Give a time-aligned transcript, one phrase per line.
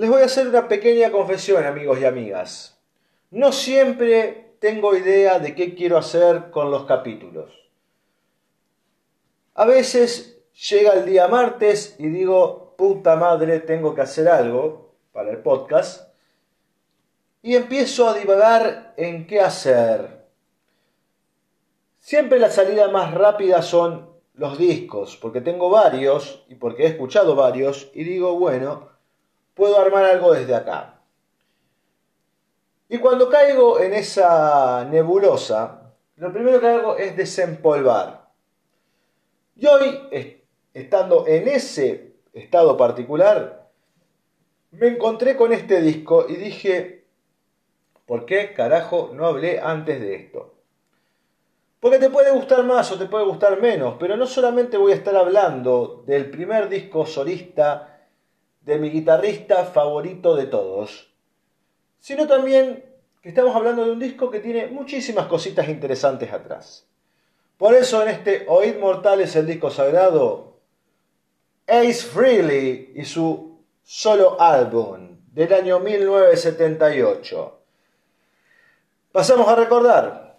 [0.00, 2.80] Les voy a hacer una pequeña confesión, amigos y amigas.
[3.30, 7.68] No siempre tengo idea de qué quiero hacer con los capítulos.
[9.52, 10.40] A veces
[10.70, 16.14] llega el día martes y digo, puta madre, tengo que hacer algo para el podcast.
[17.42, 20.24] Y empiezo a divagar en qué hacer.
[21.98, 27.36] Siempre la salida más rápida son los discos, porque tengo varios y porque he escuchado
[27.36, 28.89] varios y digo, bueno,
[29.60, 31.02] puedo armar algo desde acá.
[32.88, 38.30] Y cuando caigo en esa nebulosa, lo primero que hago es desempolvar.
[39.56, 40.38] Y hoy,
[40.72, 43.68] estando en ese estado particular,
[44.70, 47.04] me encontré con este disco y dije,
[48.06, 50.54] ¿por qué carajo no hablé antes de esto?
[51.80, 54.96] Porque te puede gustar más o te puede gustar menos, pero no solamente voy a
[54.96, 57.89] estar hablando del primer disco solista
[58.60, 61.12] de mi guitarrista favorito de todos,
[61.98, 62.84] sino también
[63.22, 66.86] que estamos hablando de un disco que tiene muchísimas cositas interesantes atrás.
[67.58, 70.56] Por eso en este Oíd Mortales el disco sagrado,
[71.66, 77.58] Ace Frehley y su solo álbum del año 1978.
[79.12, 80.38] Pasamos a recordar,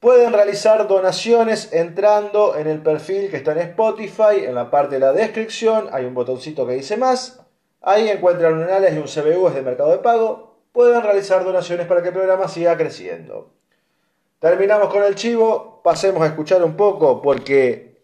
[0.00, 5.00] pueden realizar donaciones entrando en el perfil que está en Spotify, en la parte de
[5.00, 7.45] la descripción hay un botoncito que dice más,
[7.86, 12.02] ahí encuentran un análisis y un CBU de mercado de pago, pueden realizar donaciones para
[12.02, 13.52] que el programa siga creciendo.
[14.40, 18.02] Terminamos con el chivo, pasemos a escuchar un poco porque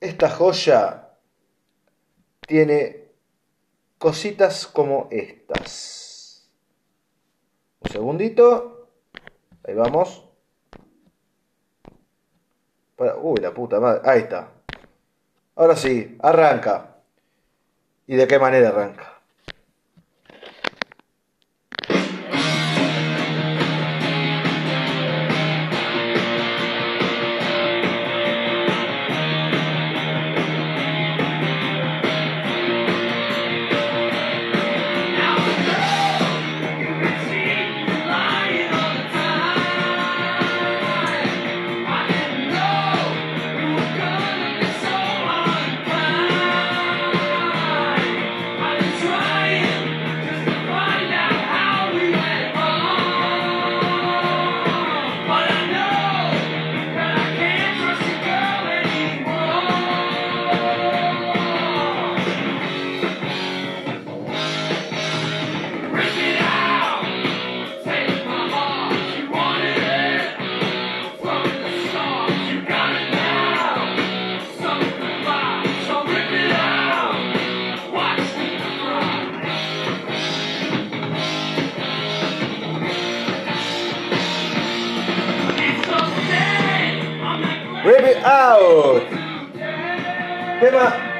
[0.00, 1.08] esta joya
[2.40, 3.12] tiene
[3.96, 6.50] cositas como estas.
[7.80, 8.88] Un segundito.
[9.62, 10.26] Ahí vamos.
[13.22, 14.00] Uy, la puta madre.
[14.04, 14.50] Ahí está.
[15.54, 16.89] Ahora sí, arranca.
[18.10, 19.19] ¿Y de qué manera arranca?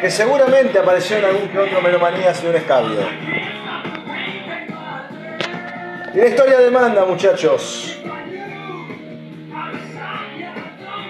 [0.00, 3.00] Que seguramente apareció en algún que otro Melomanías y un escabio.
[6.14, 7.98] Y la historia demanda, muchachos.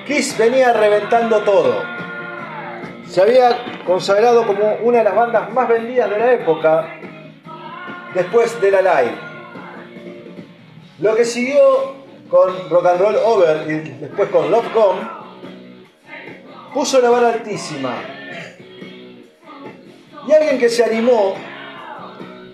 [0.06, 1.82] Kiss venía reventando todo.
[3.06, 6.88] Se había consagrado como una de las bandas más vendidas de la época
[8.14, 9.18] después de la Live.
[11.00, 11.94] Lo que siguió
[12.28, 15.00] con Rock and Roll Over y después con Love Gone
[16.74, 18.19] puso la vara altísima.
[20.30, 21.34] Y alguien que se animó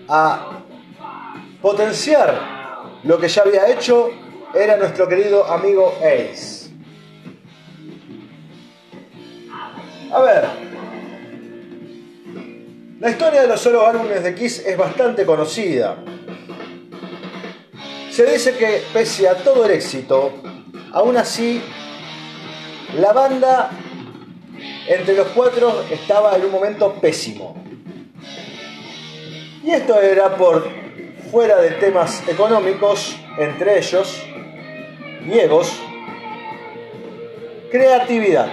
[0.09, 0.63] a
[1.61, 4.09] potenciar lo que ya había hecho
[4.55, 6.71] era nuestro querido amigo Ace.
[10.11, 10.45] A ver,
[12.99, 15.97] la historia de los solo álbumes de Kiss es bastante conocida.
[18.09, 20.33] Se dice que pese a todo el éxito,
[20.93, 21.61] aún así
[22.95, 23.69] la banda
[24.87, 27.66] entre los cuatro estaba en un momento pésimo.
[29.67, 30.65] Y esto era por
[31.29, 34.25] fuera de temas económicos, entre ellos,
[35.25, 35.77] griegos,
[37.69, 38.47] creatividad.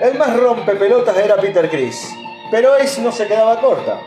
[0.00, 2.08] El más rompe pelotas era Peter Chris,
[2.52, 3.98] pero Ace no se quedaba corta.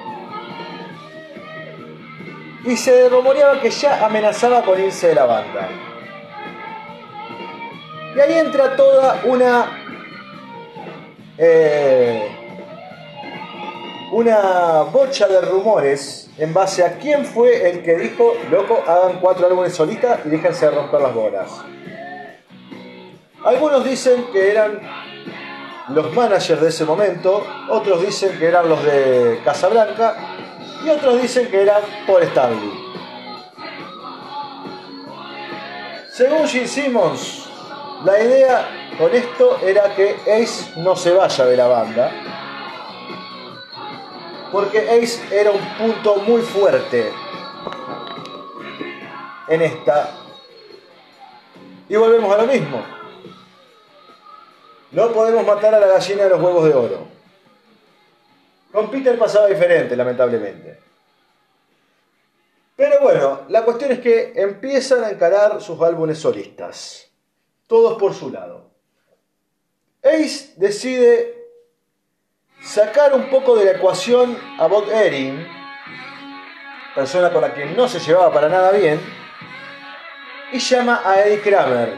[2.63, 5.67] Y se rumoreaba que ya amenazaba con irse de la banda.
[8.15, 9.65] Y ahí entra toda una
[11.37, 12.40] eh,
[14.11, 19.47] una bocha de rumores en base a quién fue el que dijo, loco, hagan cuatro
[19.47, 21.49] álbumes solitas y déjense de romper las bolas.
[23.43, 24.81] Algunos dicen que eran
[25.89, 30.15] los managers de ese momento, otros dicen que eran los de Casablanca
[30.85, 32.91] y otros dicen que eran Paul Stanley.
[36.11, 37.49] Según Gene Simmons,
[38.03, 38.67] la idea
[38.97, 42.11] con esto era que Ace no se vaya de la banda,
[44.51, 47.11] porque Ace era un punto muy fuerte
[49.47, 50.17] en esta.
[51.87, 52.83] Y volvemos a lo mismo.
[54.91, 57.07] No podemos matar a la gallina de los huevos de oro.
[58.71, 60.79] Con Peter pasaba diferente, lamentablemente.
[62.75, 67.09] Pero bueno, la cuestión es que empiezan a encarar sus álbumes solistas.
[67.67, 68.71] Todos por su lado.
[70.03, 71.40] Ace decide
[72.61, 75.45] sacar un poco de la ecuación a Bob Erin,
[76.93, 78.99] persona con la que no se llevaba para nada bien,
[80.51, 81.93] y llama a Eddie Kramer,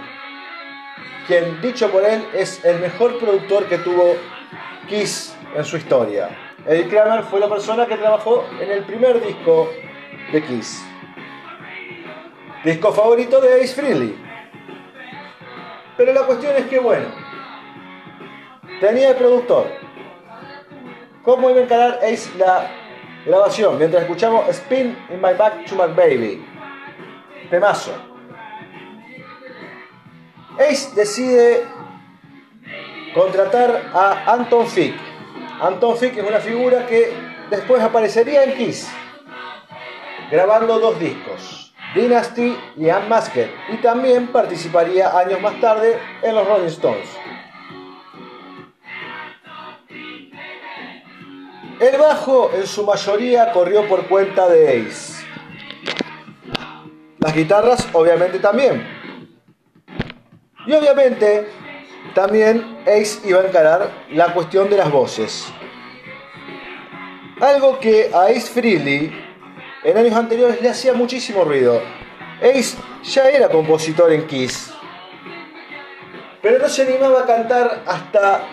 [1.28, 4.16] quien, dicho por él, es el mejor productor que tuvo
[4.88, 6.30] Kiss en su historia.
[6.66, 9.70] Eddie Kramer fue la persona que trabajó en el primer disco
[10.32, 10.86] de Kiss.
[12.64, 14.16] Disco favorito de Ace Frehley.
[15.98, 17.08] Pero la cuestión es que, bueno,
[18.80, 19.83] tenía el productor.
[21.24, 22.70] ¿Cómo iba a encarar Ace la
[23.26, 23.78] grabación?
[23.78, 26.46] Mientras escuchamos Spin in My Back to My Baby.
[27.50, 27.94] Temazo.
[30.60, 31.64] Ace decide
[33.14, 34.96] contratar a Anton Fick.
[35.62, 37.14] Anton Fick es una figura que
[37.50, 38.92] después aparecería en Kiss,
[40.30, 46.68] grabando dos discos, Dynasty y Unmasked, y también participaría años más tarde en los Rolling
[46.68, 47.08] Stones.
[51.80, 55.26] El bajo en su mayoría corrió por cuenta de Ace.
[57.20, 58.86] Las guitarras obviamente también,
[60.66, 61.48] y obviamente
[62.14, 65.52] también Ace iba a encarar la cuestión de las voces.
[67.42, 69.12] Algo que a Ace Frehley
[69.84, 71.82] en años anteriores le hacía muchísimo ruido.
[72.42, 74.74] Ace ya era compositor en Kiss,
[76.42, 78.44] pero no se animaba a cantar hasta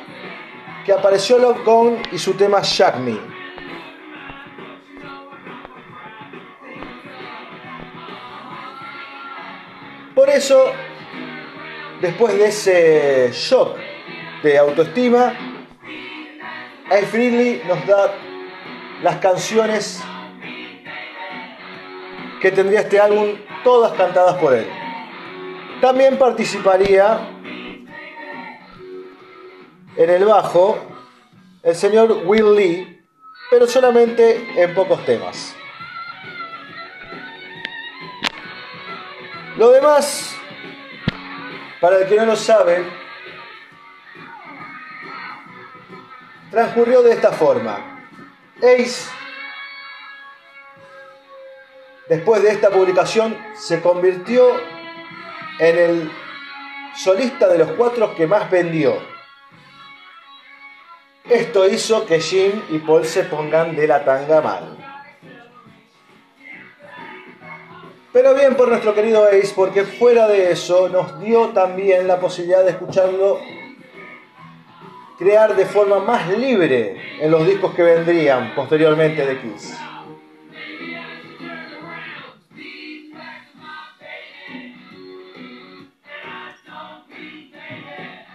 [0.85, 3.17] que apareció Love Gone y su tema Shack Me.
[10.15, 10.73] Por eso
[12.01, 13.77] después de ese shock
[14.43, 15.35] de autoestima,
[16.91, 18.15] Ace Frehley nos da
[19.03, 20.03] las canciones
[22.41, 24.67] que tendría este álbum, todas cantadas por él.
[25.81, 27.21] También participaría
[29.97, 30.79] en el bajo
[31.63, 33.03] el señor Will Lee,
[33.51, 35.55] pero solamente en pocos temas.
[39.57, 40.31] Lo demás
[41.81, 42.85] para el que no lo sabe,
[46.51, 48.07] transcurrió de esta forma.
[48.59, 49.09] Ace,
[52.09, 54.61] después de esta publicación, se convirtió
[55.59, 56.13] en el
[56.95, 59.10] solista de los cuatro que más vendió.
[61.29, 64.77] Esto hizo que Jim y Paul se pongan de la tanga mal.
[68.13, 72.65] Pero bien por nuestro querido Ace, porque fuera de eso nos dio también la posibilidad
[72.65, 73.39] de escucharlo
[75.21, 79.79] crear de forma más libre en los discos que vendrían posteriormente de Kiss.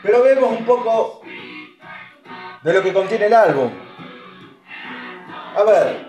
[0.03, 1.24] Pero vemos un poco
[2.65, 3.69] de lo que contiene el álbum.
[5.55, 6.07] A ver,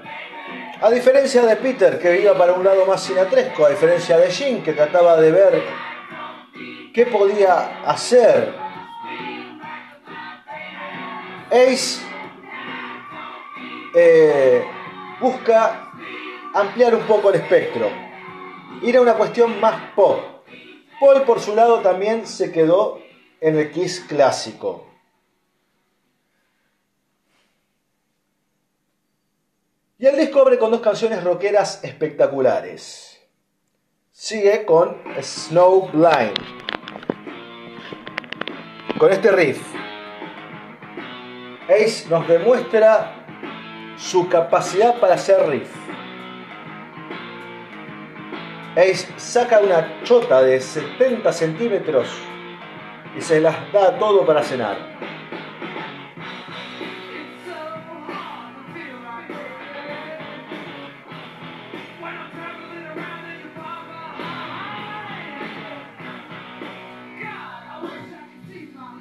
[0.80, 4.62] a diferencia de Peter, que iba para un lado más sinatresco, a diferencia de Jim,
[4.62, 5.62] que trataba de ver
[6.94, 8.54] qué podía hacer,
[11.50, 12.00] Ace
[13.94, 14.64] eh,
[15.20, 15.90] busca
[16.54, 17.90] ampliar un poco el espectro,
[18.80, 20.20] ir a una cuestión más pop.
[20.98, 22.98] Paul, por su lado, también se quedó
[23.42, 24.95] en el Kiss clásico.
[29.98, 33.18] Y el disco abre con dos canciones rockeras espectaculares.
[34.10, 36.36] Sigue con Snow Blind.
[38.98, 39.62] Con este riff.
[41.70, 43.24] Ace nos demuestra
[43.96, 45.74] su capacidad para hacer riff.
[48.76, 52.08] Ace saca una chota de 70 centímetros
[53.16, 55.15] y se las da todo para cenar.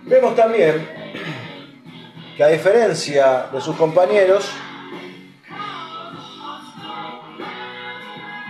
[0.07, 0.87] Vemos también
[2.37, 4.47] que a diferencia de sus compañeros,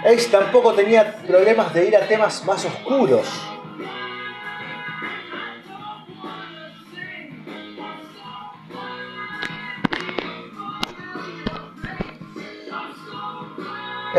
[0.05, 3.25] Ace tampoco tenía problemas de ir a temas más oscuros.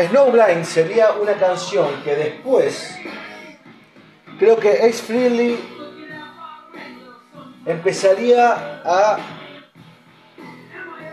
[0.09, 2.97] Snowblind sería una canción que después
[4.39, 5.76] creo que Ace Frehley
[7.67, 9.17] empezaría a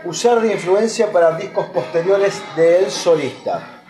[0.05, 3.83] usar de influencia para discos posteriores de él solista.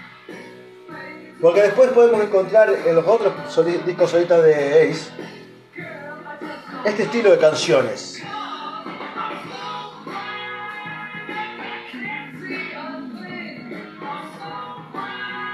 [1.40, 3.34] Porque después podemos encontrar en los otros
[3.86, 5.12] discos solistas de Ace
[6.86, 8.24] este estilo de canciones.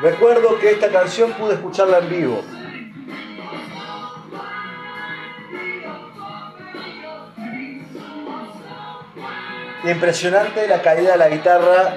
[0.01, 2.43] Recuerdo que esta canción pude escucharla en vivo.
[9.83, 11.95] Impresionante la caída de la guitarra.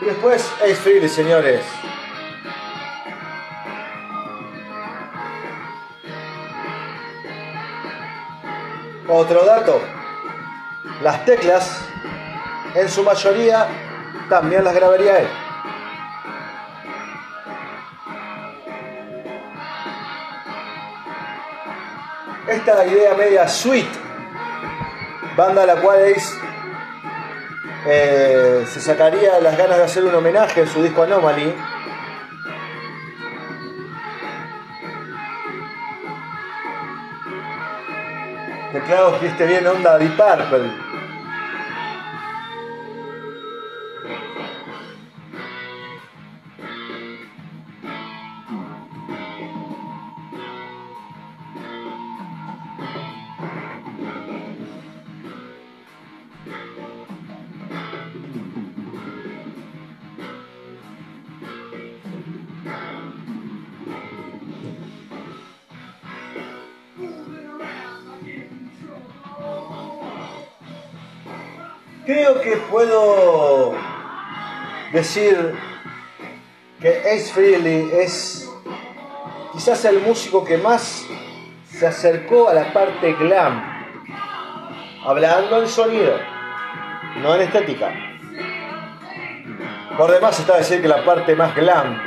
[0.00, 1.60] Y después es Freely, señores.
[9.06, 9.80] Otro dato.
[11.02, 11.84] Las teclas,
[12.74, 13.66] en su mayoría,
[14.28, 15.39] también las grabaría él.
[22.60, 23.88] Esta idea media sweet,
[25.34, 26.38] banda a la cual Ace
[27.86, 31.54] eh, se sacaría las ganas de hacer un homenaje en su disco Anomaly.
[38.72, 40.89] Teclados que esté bien onda Deep Purple.
[75.00, 75.54] Decir
[76.78, 78.46] que Ace Frehley es
[79.52, 81.06] quizás el músico que más
[81.70, 83.62] se acercó a la parte glam,
[85.06, 86.18] hablando en sonido,
[87.22, 87.94] no en estética.
[89.96, 91.98] Por demás está decir que la parte más glam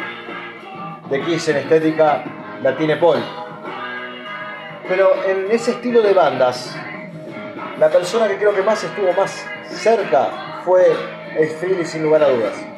[1.10, 2.24] de Kiss en estética
[2.62, 3.24] la tiene Paul.
[4.88, 6.76] Pero en ese estilo de bandas,
[7.80, 10.96] la persona que creo que más estuvo más cerca fue
[11.40, 12.73] el Freely sin lugar a dudas.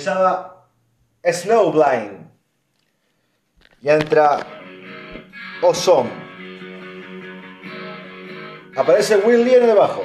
[0.00, 0.66] Finalizaba
[1.22, 2.30] Snowblind.
[3.82, 4.38] Y entra
[5.62, 6.10] Ozone.
[8.76, 10.02] Aparece Will Lear debajo.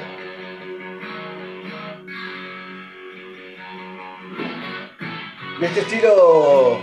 [5.60, 6.78] Y este estilo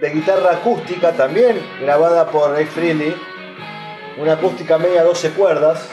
[0.00, 3.14] de guitarra acústica también grabada por Ray Freely,
[4.18, 5.88] una acústica media 12 cuerdas.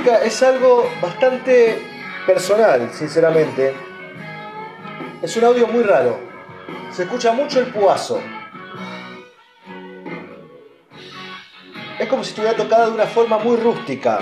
[0.00, 1.78] La acústica es algo bastante
[2.26, 3.74] personal, sinceramente.
[5.20, 6.18] Es un audio muy raro.
[6.90, 8.18] Se escucha mucho el puazo.
[11.98, 14.20] Es como si estuviera tocada de una forma muy rústica.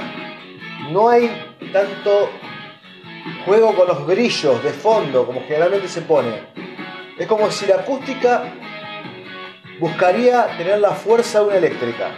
[0.90, 1.30] No hay
[1.72, 2.28] tanto
[3.44, 6.48] juego con los brillos de fondo como generalmente se pone.
[7.16, 8.52] Es como si la acústica
[9.78, 12.10] buscaría tener la fuerza de una eléctrica.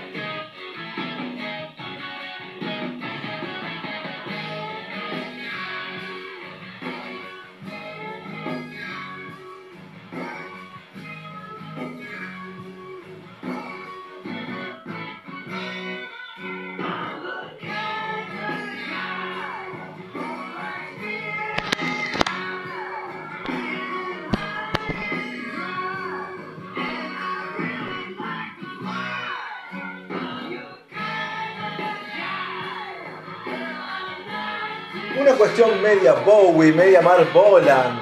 [35.69, 38.01] Media Bowie, media Mark Bolan,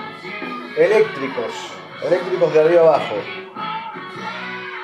[0.76, 1.52] eléctricos,
[2.04, 3.16] eléctricos de arriba abajo.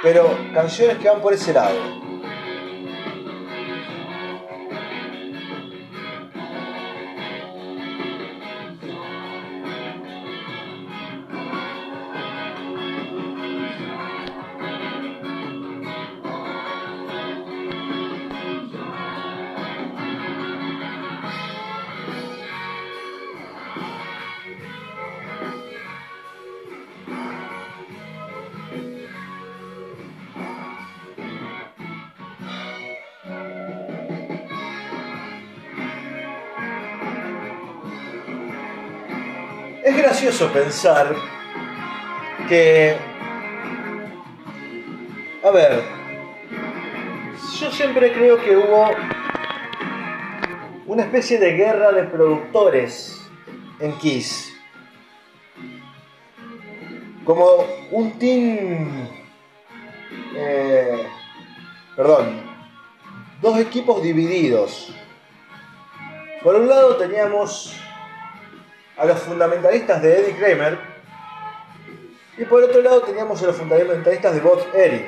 [0.03, 2.04] pero canciones que van por ese lado.
[39.85, 41.15] Es gracioso pensar
[42.49, 42.97] que,
[45.45, 45.83] a ver,
[47.61, 48.89] yo siempre creo que hubo
[50.87, 53.29] una especie de guerra de productores
[53.79, 54.57] en Kiss.
[57.27, 57.45] Como
[57.91, 59.07] un team,
[60.35, 61.07] eh,
[61.95, 62.41] perdón,
[63.43, 64.95] dos equipos divididos.
[66.43, 67.84] Por un lado teníamos
[68.97, 70.79] a los fundamentalistas de Eddie Kramer
[72.37, 75.07] y por otro lado teníamos a los fundamentalistas de Bob Erin.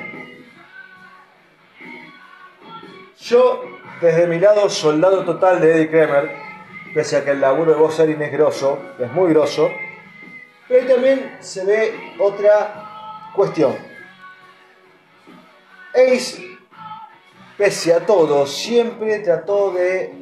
[3.19, 3.63] Yo,
[3.99, 6.31] desde mi lado, soldado total de Eddie Kramer,
[6.93, 9.69] pese a que el laburo de Bob Erin es grosso, es muy grosso,
[10.67, 13.75] pero ahí también se ve otra cuestión.
[15.93, 16.57] Ace,
[17.57, 20.13] pese a todo, siempre trató de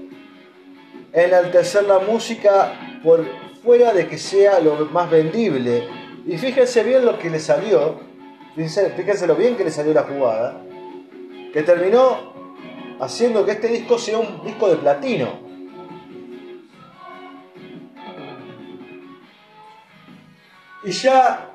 [1.14, 5.90] enaltecer la música por fuera de que sea lo más vendible.
[6.26, 8.00] Y fíjense bien lo que le salió,
[8.56, 10.62] fíjense, lo bien que le salió la jugada,
[11.52, 12.34] que terminó
[13.00, 15.44] haciendo que este disco sea un disco de platino.
[20.84, 21.50] Y ya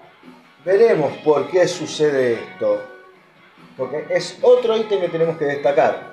[0.64, 2.82] veremos por qué sucede esto,
[3.76, 6.09] porque es otro ítem que tenemos que destacar.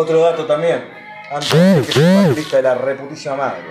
[0.00, 0.88] Otro dato también,
[1.30, 3.64] antes de que se lista de la reputísima madre.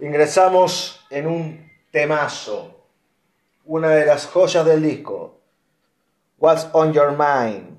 [0.00, 2.88] Ingresamos en un temazo,
[3.64, 5.41] una de las joyas del disco,
[6.42, 7.78] What's on your mind?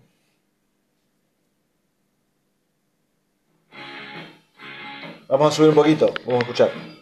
[5.28, 6.92] Vamos a subir un poquito, vamos a escuchar.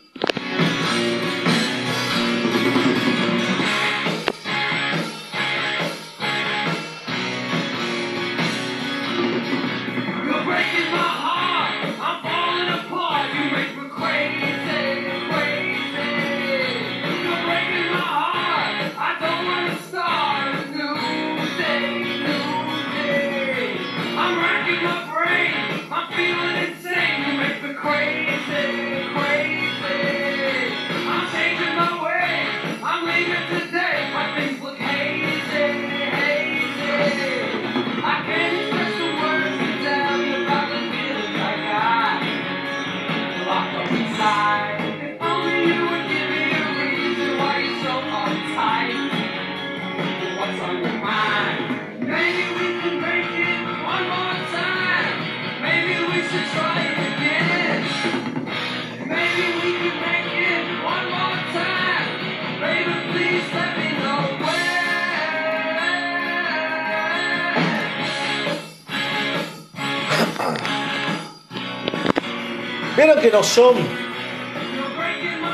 [73.03, 73.73] Vieron que no son.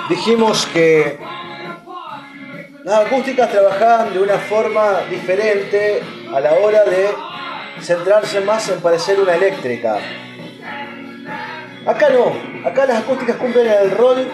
[0.09, 1.17] Dijimos que
[2.83, 7.07] las acústicas trabajaban de una forma diferente a la hora de
[7.79, 9.97] centrarse más en parecer una eléctrica.
[11.85, 12.33] Acá no,
[12.67, 14.27] acá las acústicas cumplen el rol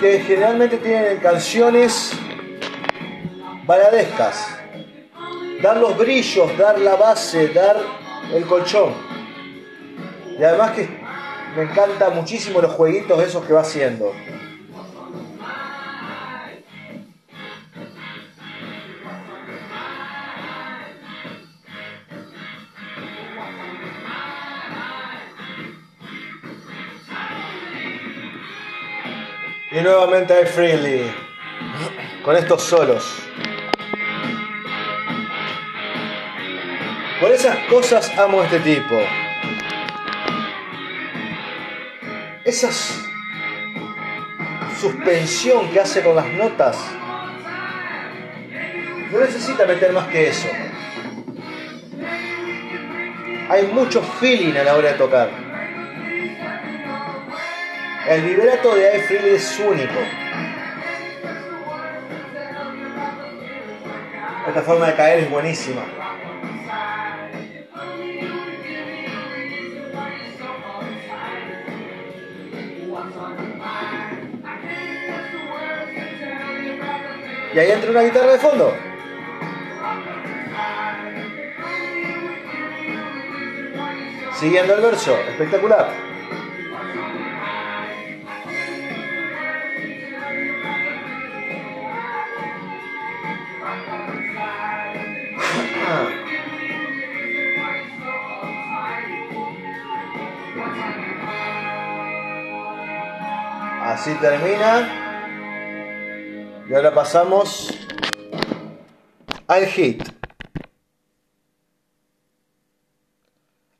[0.00, 2.12] que generalmente tienen en canciones
[3.66, 4.48] baladescas.
[5.60, 7.76] Dar los brillos, dar la base, dar
[8.32, 8.94] el colchón.
[10.38, 11.03] Y además que
[11.56, 14.12] me encanta muchísimo los jueguitos esos que va haciendo.
[29.70, 31.12] Y nuevamente hay Freely
[32.24, 33.04] con estos solos.
[37.20, 39.00] Por esas cosas amo a este tipo.
[42.44, 42.68] Esa
[44.78, 46.78] suspensión que hace con las notas.
[49.10, 50.48] No necesita meter más que eso.
[53.48, 55.30] Hay mucho feeling a la hora de tocar.
[58.08, 60.00] El vibrato de Freely es único.
[64.48, 66.03] Esta forma de caer es buenísima.
[77.54, 78.76] Y ahí entra una guitarra de fondo.
[84.34, 85.88] Siguiendo el verso, espectacular.
[103.80, 105.03] Así termina.
[106.74, 107.72] Y ahora pasamos
[109.46, 110.02] al hit.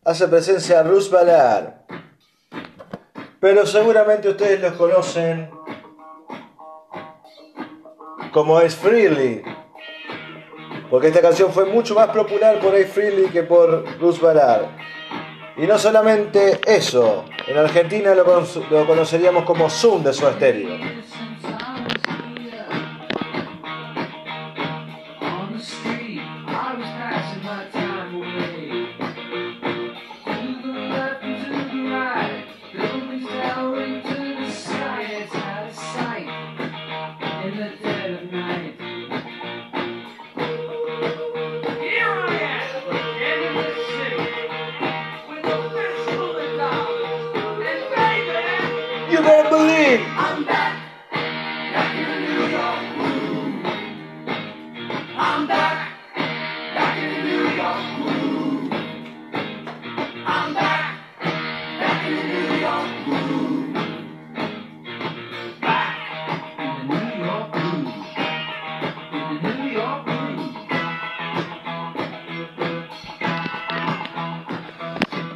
[0.05, 1.73] Hace presencia Ruth Ballard.
[3.41, 5.51] Pero seguramente ustedes los conocen
[8.33, 9.43] como Ace Freely.
[10.89, 14.69] Porque esta canción fue mucho más popular por Ace Freely que por Ruth Ballard.
[15.57, 18.25] Y no solamente eso, en Argentina lo,
[18.71, 21.04] lo conoceríamos como Zoom de su estéreo.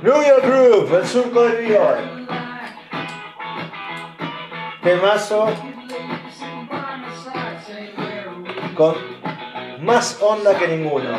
[0.09, 1.99] New York Groove, el surco de New York.
[4.83, 5.49] Temazo
[8.75, 8.97] con
[9.83, 11.11] más onda que ninguno.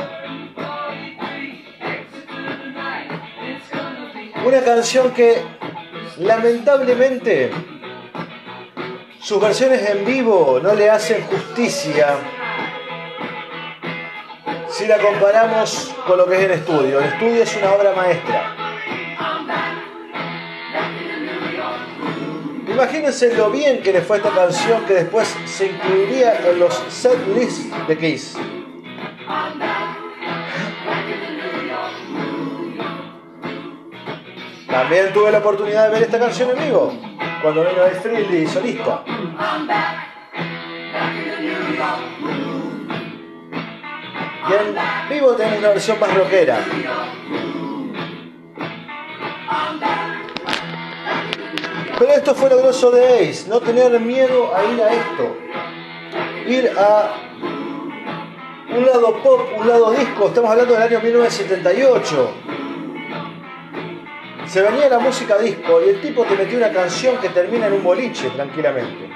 [4.43, 5.39] Una canción que
[6.17, 7.52] lamentablemente
[9.21, 12.15] sus versiones en vivo no le hacen justicia
[14.67, 16.99] si la comparamos con lo que es en estudio.
[16.99, 18.58] El estudio es una obra maestra.
[22.81, 27.19] Imagínense lo bien que le fue esta canción que después se incluiría en los set
[27.35, 28.37] lists de Kiss.
[34.65, 36.93] También tuve la oportunidad de ver esta canción en vivo,
[37.41, 39.03] cuando vino de Freely solista.
[44.47, 46.59] Y en vivo tenemos una versión más rockera.
[51.99, 55.35] Pero esto fue lo grosso de Ace, no tener miedo a ir a esto.
[56.47, 57.13] Ir a
[58.73, 62.33] un lado pop, un lado disco, estamos hablando del año 1978.
[64.45, 67.73] Se venía la música disco y el tipo te metió una canción que termina en
[67.73, 69.09] un boliche tranquilamente.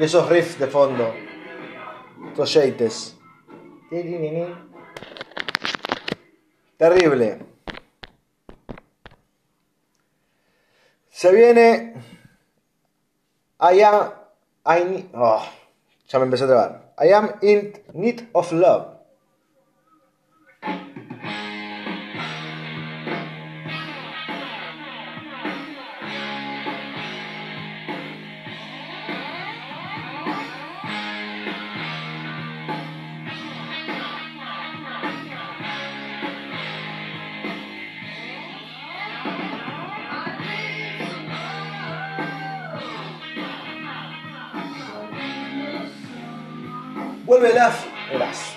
[0.00, 1.14] Y esos riffs de fondo.
[2.32, 2.58] Estos
[6.78, 7.38] Terrible.
[11.10, 11.94] Se viene.
[13.60, 14.12] I am.
[14.64, 15.44] I, oh,
[16.08, 16.94] ya me empecé a trabar.
[16.98, 18.91] I am in need of love.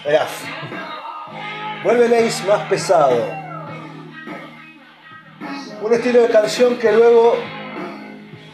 [0.05, 0.29] Eras.
[1.83, 3.17] Vuelve el Ace más pesado.
[5.81, 7.35] Un estilo de canción que luego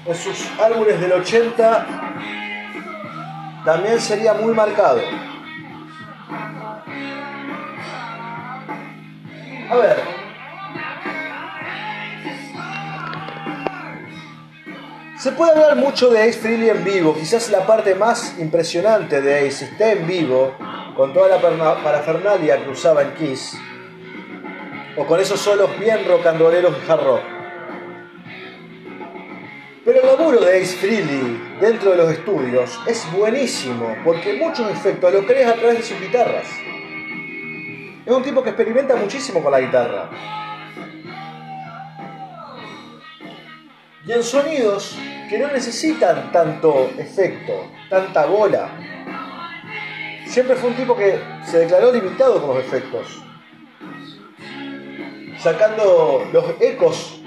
[0.06, 1.86] en sus álbumes del 80
[3.66, 5.02] también sería muy marcado.
[9.70, 10.22] A ver.
[15.18, 19.48] Se puede hablar mucho de Ace Frehley en vivo, quizás la parte más impresionante de
[19.48, 20.56] Ace esté en vivo,
[20.96, 21.42] con toda la
[21.84, 23.58] parafernalia que usaba en Kiss,
[24.98, 27.22] o con esos solos bien rock and rolleros de hard.
[29.84, 35.12] Pero el laburo de Ace Frehley dentro de los estudios es buenísimo, porque muchos efectos
[35.12, 36.48] los creas a través de sus guitarras.
[38.06, 40.10] Es un tipo que experimenta muchísimo con la guitarra.
[44.06, 44.98] Y en sonidos
[45.30, 48.70] que no necesitan tanto efecto, tanta bola.
[50.32, 53.22] Siempre fue un tipo que se declaró limitado con los efectos.
[55.38, 57.22] Sacando los ecos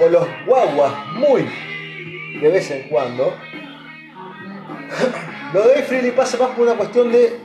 [0.00, 1.46] o los guaguas muy
[2.40, 3.34] de vez en cuando.
[5.52, 7.38] Lo de Freely pasa más por una cuestión de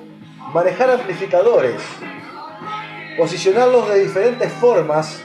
[0.53, 1.81] manejar amplificadores,
[3.17, 5.21] posicionarlos de diferentes formas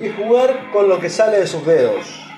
[0.00, 2.31] y jugar con lo que sale de sus dedos.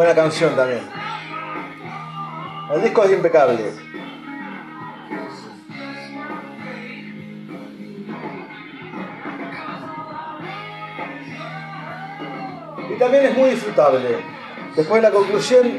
[0.00, 0.80] Buena canción también.
[2.74, 3.70] El disco es impecable.
[12.88, 14.24] Y también es muy disfrutable.
[14.74, 15.70] Después de la conclusión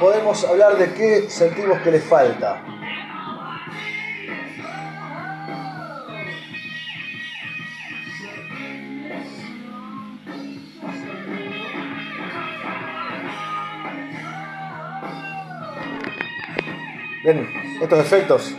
[0.00, 2.62] podemos hablar de qué sentimos que le falta.
[17.26, 18.54] Estos efectos.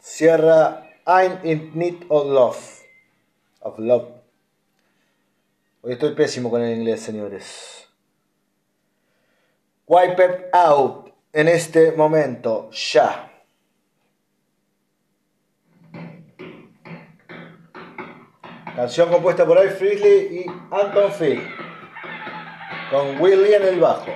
[0.00, 2.58] Cierra I'm in need of love.
[3.62, 4.08] Of love.
[5.80, 7.85] Hoy estoy pésimo con el inglés, señores.
[9.88, 13.30] Wipe it out en este momento, ya.
[18.74, 21.48] Canción compuesta por Al Frisley y Anton Field,
[22.90, 24.12] con Willie en el bajo.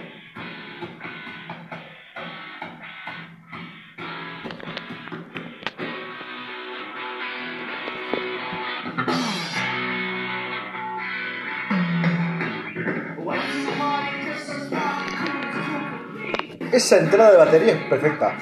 [16.72, 18.36] Esa entrada de batería es perfecta.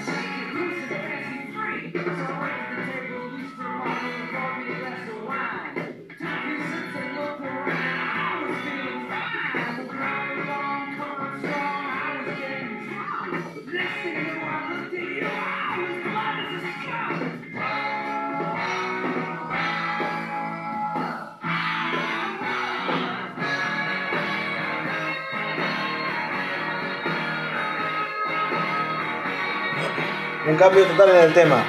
[30.58, 31.64] Cambio total en el tema.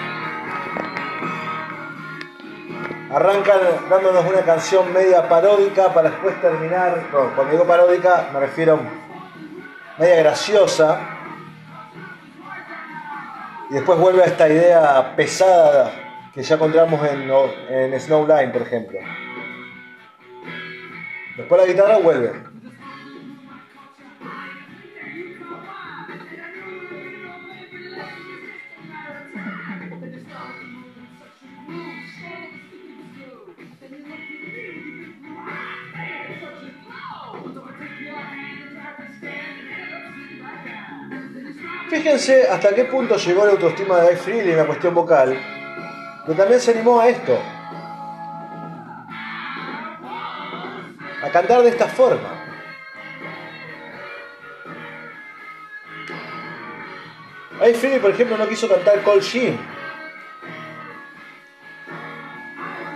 [3.11, 9.99] Arrancan dándonos una canción media paródica para después terminar, cuando digo paródica me refiero a
[9.99, 10.99] media graciosa.
[13.69, 15.91] Y después vuelve a esta idea pesada
[16.33, 17.29] que ya encontramos en,
[17.69, 18.99] en Snowline, por ejemplo.
[21.37, 22.48] Después la guitarra vuelve.
[41.89, 45.35] Fíjense hasta qué punto llegó la autoestima de Freely en la cuestión vocal,
[46.25, 47.35] que también se animó a esto.
[51.23, 52.29] A cantar de esta forma.
[57.59, 59.59] Dave Freely, por ejemplo, no quiso cantar Cold Sheen,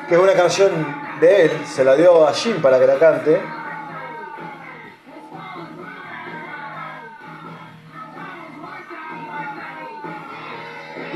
[0.07, 0.71] que es una canción
[1.19, 3.41] de él, se la dio a Jim para que la cante.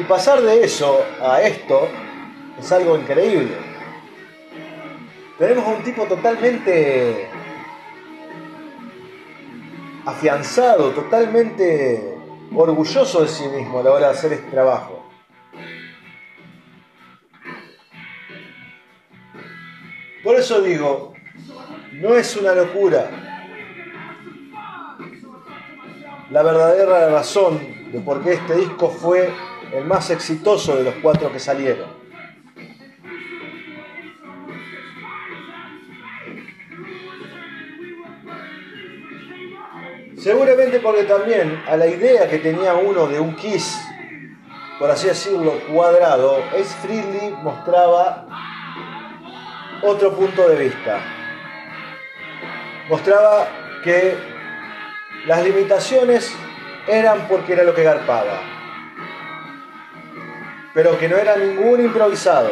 [0.07, 1.87] Pasar de eso a esto
[2.57, 3.55] es algo increíble.
[5.37, 7.29] Tenemos a un tipo totalmente
[10.05, 12.17] afianzado, totalmente
[12.55, 15.03] orgulloso de sí mismo a la hora de hacer este trabajo.
[20.23, 21.13] Por eso digo,
[21.93, 23.09] no es una locura.
[26.31, 29.31] La verdadera razón de por qué este disco fue
[29.73, 31.89] el más exitoso de los cuatro que salieron.
[40.17, 43.79] Seguramente porque también a la idea que tenía uno de un Kiss,
[44.79, 48.27] por así decirlo, cuadrado, Ace Freely mostraba
[49.83, 50.99] otro punto de vista.
[52.89, 53.47] Mostraba
[53.83, 54.17] que
[55.27, 56.33] las limitaciones
[56.87, 58.56] eran porque era lo que garpaba
[60.73, 62.49] pero que no era ningún improvisado.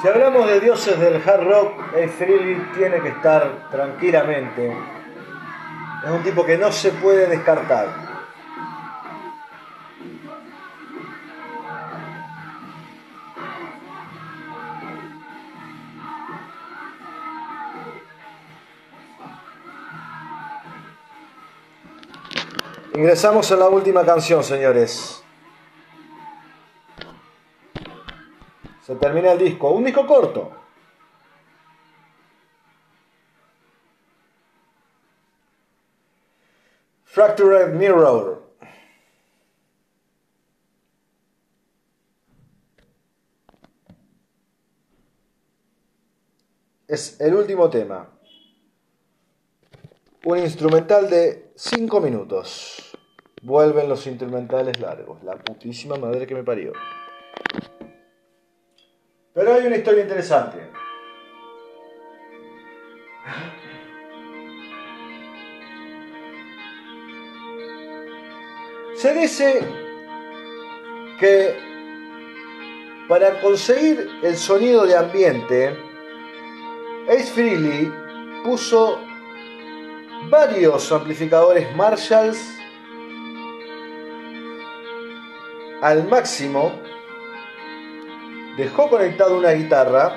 [0.00, 4.72] Si hablamos de dioses del hard rock, el Freely tiene que estar tranquilamente.
[6.04, 8.07] Es un tipo que no se puede descartar.
[22.98, 25.22] Ingresamos en la última canción, señores.
[28.82, 29.70] Se termina el disco.
[29.70, 30.50] Un disco corto.
[37.04, 38.42] Fractured Mirror.
[46.88, 48.10] Es el último tema.
[50.24, 52.87] Un instrumental de 5 minutos.
[53.42, 55.22] Vuelven los instrumentales largos.
[55.22, 56.72] La putísima madre que me parió.
[59.32, 60.58] Pero hay una historia interesante.
[68.96, 69.60] Se dice
[71.20, 71.54] que
[73.08, 75.76] para conseguir el sonido de ambiente,
[77.08, 77.90] Ace Frehley
[78.44, 78.98] puso
[80.28, 82.57] varios amplificadores Marshalls
[85.80, 86.72] al máximo,
[88.56, 90.12] dejó conectada una guitarra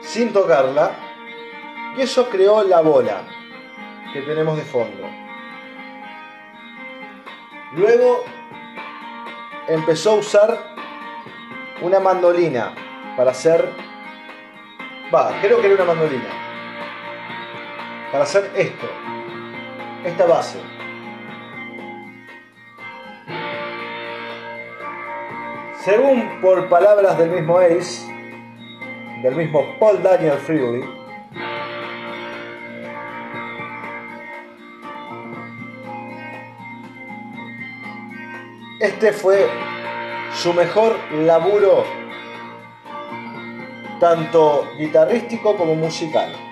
[0.00, 0.92] sin tocarla
[1.96, 3.22] y eso creó la bola
[4.12, 5.08] que tenemos de fondo.
[7.72, 8.24] Luego
[9.66, 10.74] empezó a usar
[11.80, 12.72] una mandolina
[13.16, 13.68] para hacer,
[15.12, 16.28] va, creo que era una mandolina,
[18.12, 18.86] para hacer esto,
[20.04, 20.71] esta base.
[25.84, 28.06] Según por palabras del mismo Ace,
[29.20, 30.84] del mismo Paul Daniel Freely,
[38.78, 39.48] este fue
[40.34, 41.84] su mejor laburo,
[43.98, 46.51] tanto guitarrístico como musical.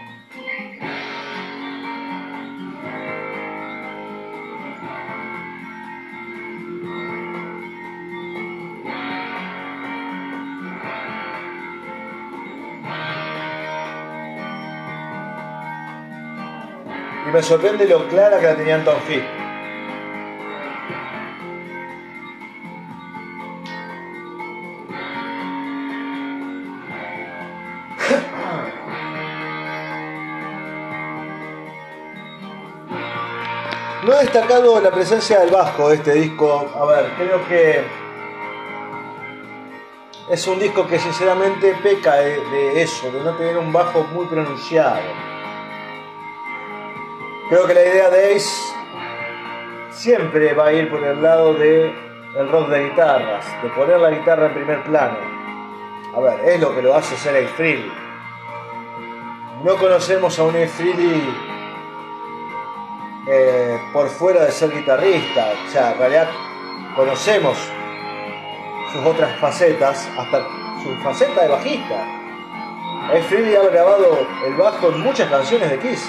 [17.41, 19.25] Me sorprende lo clara que la tenían Tom Hick.
[34.03, 36.71] No he destacado la presencia del bajo de este disco.
[36.79, 37.83] A ver, creo que
[40.31, 45.30] es un disco que sinceramente peca de, eso, de no tener un bajo muy pronunciado.
[47.51, 48.73] Creo que la idea de Ace
[49.91, 51.93] siempre va a ir por el lado de
[52.39, 55.19] el rock de guitarras, de poner la guitarra en primer plano.
[56.15, 57.93] A ver, es lo que lo hace ser Ace Frehley.
[59.65, 61.35] No conocemos a un Ace Frehley
[63.27, 66.29] eh, por fuera de ser guitarrista, o sea, en realidad
[66.95, 67.59] conocemos
[68.93, 70.47] sus otras facetas, hasta
[70.85, 72.07] su faceta de bajista.
[73.11, 76.09] Ace Frehley ha grabado el bajo en muchas canciones de Kiss.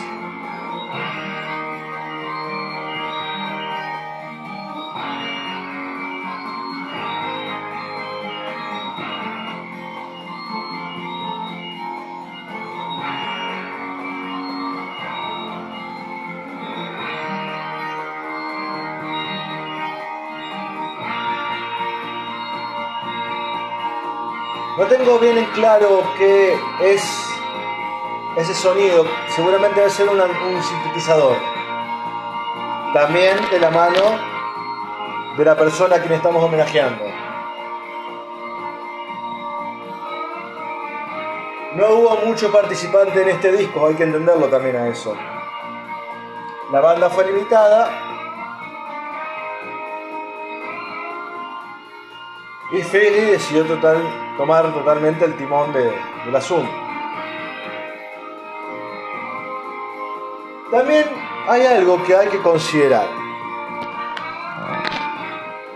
[25.03, 27.03] Tengo bien en claro qué es
[28.37, 29.05] ese sonido.
[29.35, 31.37] Seguramente debe ser un sintetizador.
[32.93, 34.19] También de la mano
[35.37, 37.03] de la persona a quien estamos homenajeando.
[41.73, 45.15] No hubo mucho participante en este disco, hay que entenderlo también a eso.
[46.71, 48.10] La banda fue limitada
[52.71, 54.01] y Feli decidió total,
[54.37, 55.91] tomar totalmente el timón de,
[56.25, 56.71] del asunto.
[60.71, 61.05] También
[61.49, 63.07] hay algo que hay que considerar.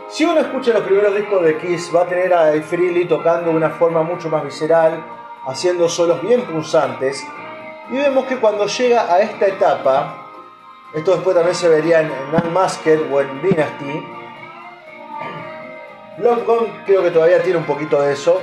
[0.08, 3.58] Si uno escucha los primeros discos de Kiss, va a tener a Freely tocando de
[3.58, 5.04] una forma mucho más visceral,
[5.46, 7.28] haciendo solos bien pulsantes.
[7.90, 10.16] Y vemos que cuando llega a esta etapa,
[10.94, 14.08] esto después también se vería en, en Unmasked o en Dynasty,
[16.18, 16.46] Love
[16.86, 18.42] creo que todavía tiene un poquito de eso.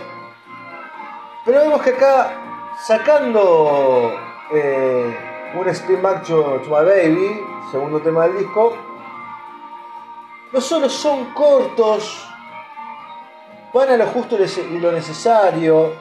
[1.45, 4.13] Pero vemos que acá, sacando
[4.53, 5.17] eh,
[5.55, 8.77] un Spin Back to, My Baby, segundo tema del disco,
[10.53, 12.29] los solos son cortos,
[13.73, 15.95] van a lo justo y lo necesario,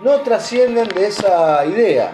[0.00, 2.12] no trascienden de esa idea.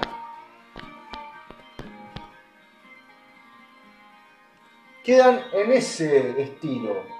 [5.03, 7.16] Quedan en ese estilo.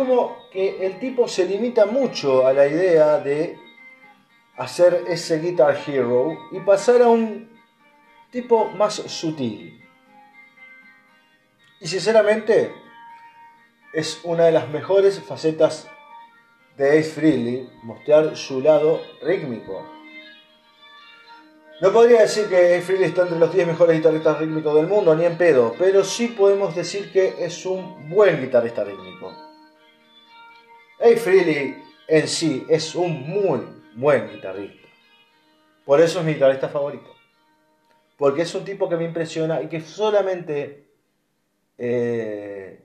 [0.00, 3.58] Como que el tipo se limita mucho a la idea de
[4.56, 7.50] hacer ese Guitar Hero y pasar a un
[8.30, 9.78] tipo más sutil.
[11.80, 12.72] Y sinceramente
[13.92, 15.86] es una de las mejores facetas
[16.78, 19.84] de Ace Frehley, mostrar su lado rítmico.
[21.82, 25.14] No podría decir que Ace Frehley está entre los 10 mejores guitarristas rítmicos del mundo,
[25.14, 29.49] ni en pedo, pero sí podemos decir que es un buen guitarrista rítmico.
[31.00, 33.60] Ace Frehley en sí es un muy
[33.96, 34.86] buen guitarrista.
[35.86, 37.10] Por eso es mi guitarrista favorito.
[38.18, 40.90] Porque es un tipo que me impresiona y que solamente...
[41.78, 42.84] Eh,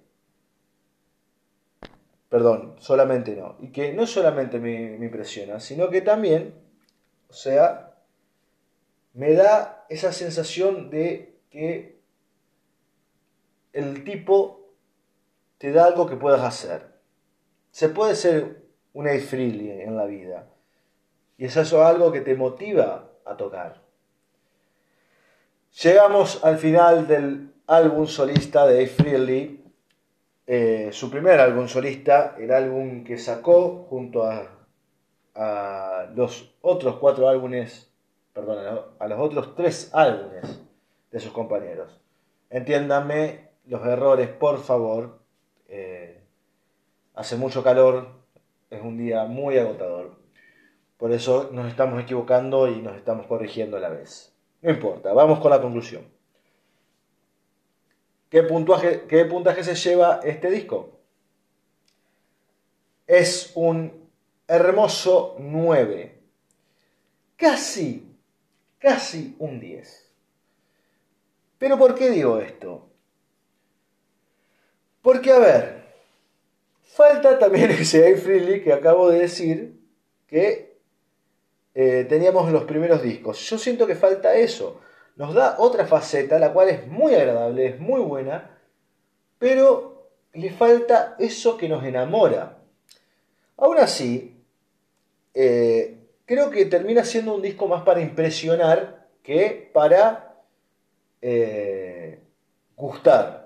[2.30, 3.58] perdón, solamente no.
[3.60, 6.56] Y que no solamente me, me impresiona, sino que también,
[7.30, 7.98] o sea,
[9.14, 12.00] me da esa sensación de que
[13.74, 14.74] el tipo
[15.58, 16.95] te da algo que puedas hacer.
[17.76, 18.64] Se puede ser
[18.94, 20.48] un Freely en la vida.
[21.38, 23.82] Y es eso algo que te motiva a tocar.
[25.84, 29.66] Llegamos al final del álbum solista de Dave Freely,
[30.48, 34.48] eh, su primer álbum solista, el álbum que sacó junto a,
[35.36, 37.92] a los otros cuatro álbumes,
[38.32, 40.62] perdón, a los otros tres álbumes
[41.12, 42.00] de sus compañeros.
[42.50, 45.20] Entiéndanme los errores, por favor.
[45.68, 46.15] Eh,
[47.16, 48.10] hace mucho calor,
[48.70, 50.16] es un día muy agotador.
[50.98, 54.34] Por eso nos estamos equivocando y nos estamos corrigiendo a la vez.
[54.62, 56.06] No importa, vamos con la conclusión.
[58.30, 61.00] ¿Qué puntaje, qué puntaje se lleva este disco?
[63.08, 64.10] Es un
[64.48, 66.22] hermoso 9.
[67.38, 68.18] Casi,
[68.80, 70.12] casi un 10.
[71.58, 72.90] Pero ¿por qué digo esto?
[75.02, 75.75] Porque, a ver,
[76.96, 78.18] Falta también ese A.
[78.18, 79.82] Freely que acabo de decir
[80.28, 80.80] que
[81.74, 83.38] eh, teníamos los primeros discos.
[83.50, 84.80] Yo siento que falta eso.
[85.18, 88.58] nos da otra faceta, la cual es muy agradable, es muy buena,
[89.40, 92.60] pero le falta eso que nos enamora.
[93.58, 94.42] Aún así,
[95.34, 100.44] eh, creo que termina siendo un disco más para impresionar que para
[101.22, 102.22] eh,
[102.78, 103.45] gustar.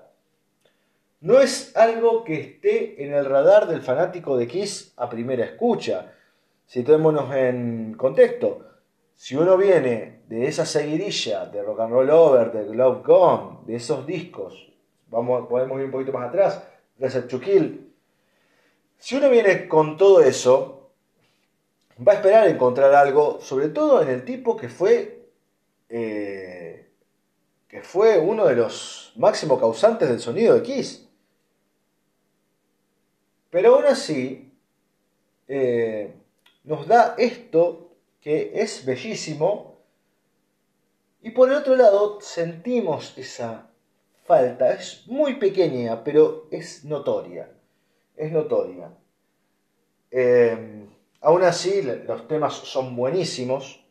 [1.20, 6.14] No es algo que esté en el radar del fanático de Kiss a primera escucha.
[6.66, 8.64] Situémonos en contexto.
[9.16, 13.76] Si uno viene de esa seguidilla de Rock and Roll Over, de Love Gone, de
[13.76, 14.72] esos discos,
[15.08, 16.62] vamos, podemos ir un poquito más atrás,
[17.28, 17.92] to Kill.
[18.96, 20.92] Si uno viene con todo eso,
[22.06, 25.28] va a esperar encontrar algo, sobre todo en el tipo que fue,
[25.90, 26.88] eh,
[27.68, 31.09] que fue uno de los máximos causantes del sonido de Kiss.
[33.50, 34.52] Pero aún así,
[35.48, 36.14] eh,
[36.64, 37.90] nos da esto
[38.20, 39.78] que es bellísimo
[41.22, 43.68] y por el otro lado sentimos esa
[44.24, 47.50] falta, es muy pequeña, pero es notoria,
[48.16, 48.90] es notoria.
[50.10, 50.86] Eh,
[51.20, 53.84] aún así, los temas son buenísimos.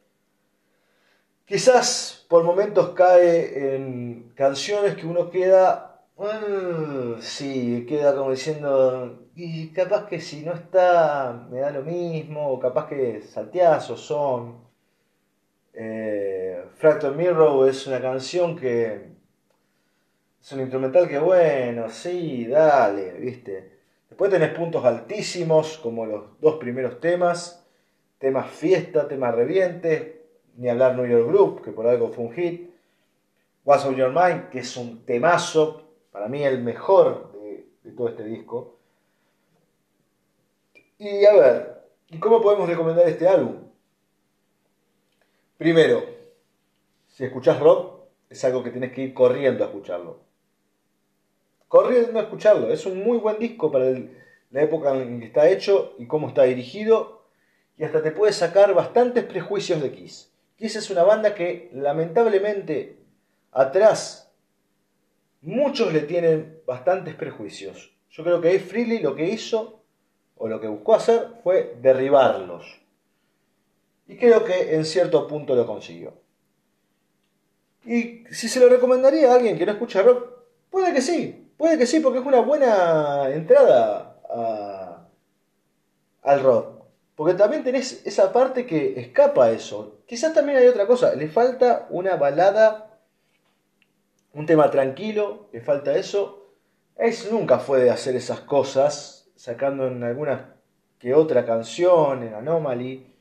[1.45, 5.88] Quizás por momentos cae en canciones que uno queda
[6.19, 12.59] Mm, sí, queda como diciendo, y capaz que si no está me da lo mismo,
[12.59, 14.67] capaz que salteazo son.
[15.73, 19.13] Eh, Fractal Mirror es una canción que
[20.41, 23.79] es un instrumental que bueno, sí, dale, viste.
[24.09, 27.65] Después tenés puntos altísimos como los dos primeros temas,
[28.17, 30.25] temas fiesta, temas reviente,
[30.57, 32.71] ni hablar New York Group, que por algo fue un hit.
[33.63, 38.23] What's on Your Mind, que es un temazo para mí el mejor de, todo este
[38.23, 38.77] disco.
[40.97, 41.89] Y a ver,
[42.19, 43.69] ¿cómo podemos recomendar este álbum?
[45.57, 46.03] Primero,
[47.07, 47.99] si escuchás rock,
[48.29, 50.19] es algo que tienes que ir corriendo a escucharlo.
[51.67, 52.71] Corriendo a escucharlo.
[52.71, 53.85] Es un muy buen disco para
[54.51, 57.23] la época en que está hecho y cómo está dirigido.
[57.77, 60.31] Y hasta te puede sacar bastantes prejuicios de Kiss.
[60.57, 62.97] Kiss es una banda que lamentablemente
[63.51, 64.28] atrás
[65.41, 67.95] muchos le tienen bastantes prejuicios.
[68.11, 69.83] Yo creo que Freely lo que hizo,
[70.37, 72.65] o lo que buscó hacer, fue derribarlos.
[74.07, 76.13] Y creo que en cierto punto lo consiguió.
[77.85, 80.27] Y si se lo recomendaría a alguien que no escucha rock,
[80.69, 84.19] puede que sí, puede que sí, porque es una buena entrada
[86.23, 86.83] al rock.
[87.15, 89.99] Porque también tenés esa parte que escapa a eso.
[90.05, 92.88] Quizás también hay otra cosa, le falta una balada
[94.39, 96.53] un tema tranquilo, le falta eso.
[96.97, 100.55] Ace nunca fue de hacer esas cosas, sacando en alguna
[100.97, 103.13] que otra canción, en Anomaly.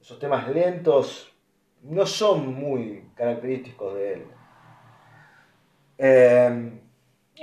[0.00, 1.36] Esos temas lentos
[1.82, 4.26] no son muy característicos de él.
[5.98, 6.80] Eh,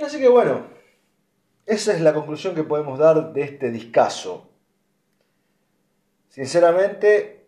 [0.04, 0.66] así que bueno,
[1.64, 4.50] esa es la conclusión que podemos dar de este discazo.
[6.28, 7.46] Sinceramente,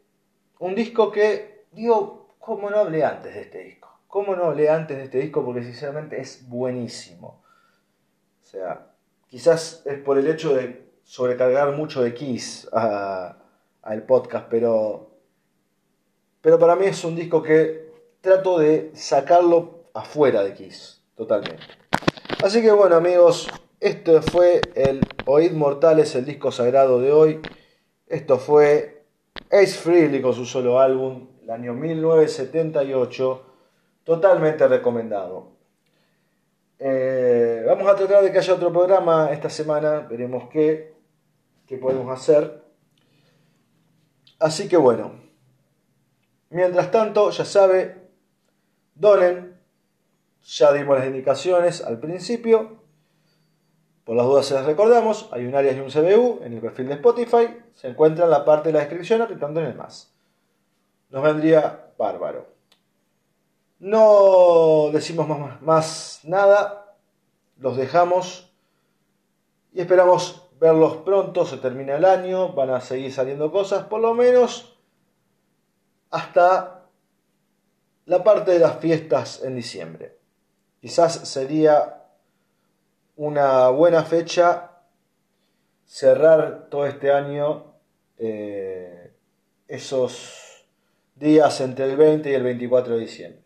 [0.60, 3.83] un disco que, digo, ¿cómo no hablé antes de este disco?
[4.14, 5.44] ¿Cómo no hablé antes de este disco?
[5.44, 7.42] Porque sinceramente es buenísimo.
[8.40, 8.92] O sea,
[9.26, 15.10] quizás es por el hecho de sobrecargar mucho de Kiss al podcast, pero,
[16.40, 17.90] pero para mí es un disco que
[18.20, 21.64] trato de sacarlo afuera de Kiss, totalmente.
[22.44, 23.48] Así que bueno amigos,
[23.80, 27.42] esto fue el Oíd Mortales, el disco sagrado de hoy.
[28.06, 29.06] Esto fue
[29.50, 33.50] Ace Frehley con su solo álbum, el año 1978
[34.04, 35.54] totalmente recomendado.
[36.78, 40.94] Eh, vamos a tratar de que haya otro programa esta semana, veremos qué,
[41.66, 42.62] qué podemos hacer.
[44.38, 45.12] Así que bueno,
[46.50, 48.10] mientras tanto, ya sabe,
[48.94, 49.58] donen,
[50.42, 52.82] ya dimos las indicaciones al principio.
[54.04, 56.88] Por las dudas se las recordamos, hay un Arias y un CBU en el perfil
[56.88, 60.14] de Spotify, se encuentra en la parte de la descripción apretando en el más.
[61.08, 62.53] Nos vendría bárbaro.
[63.78, 65.28] No decimos
[65.60, 66.96] más, nada,
[67.58, 68.52] los dejamos
[69.72, 74.14] y esperamos verlos pronto, se termina el año, van a seguir saliendo cosas, por lo
[74.14, 74.78] menos
[76.10, 76.86] hasta
[78.06, 80.16] la parte de las fiestas en diciembre.
[80.80, 82.04] Quizás sería
[83.16, 84.70] una buena fecha
[85.86, 87.74] cerrar todo este año
[88.18, 89.12] eh,
[89.68, 90.66] esos
[91.14, 93.43] días entre el 20 y el 24 de diciembre.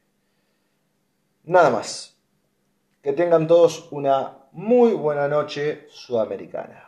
[1.49, 2.15] Nada más.
[3.01, 6.88] Que tengan todos una muy buena noche sudamericana.